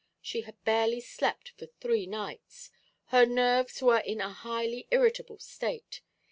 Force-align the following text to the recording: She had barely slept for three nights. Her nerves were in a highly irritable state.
She 0.19 0.41
had 0.41 0.65
barely 0.65 0.99
slept 0.99 1.49
for 1.59 1.67
three 1.79 2.07
nights. 2.07 2.71
Her 3.09 3.23
nerves 3.23 3.83
were 3.83 3.99
in 3.99 4.19
a 4.19 4.33
highly 4.33 4.87
irritable 4.89 5.37
state. 5.37 6.01